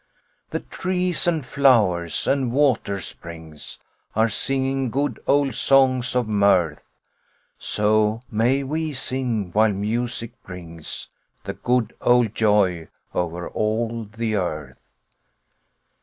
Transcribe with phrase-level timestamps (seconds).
[0.49, 3.77] The trees and flowers and watersprings
[4.15, 6.81] Are singing good old songs of mirth,
[7.59, 11.09] So may we sing while music brings
[11.43, 14.91] The good old joy o'er all the earth.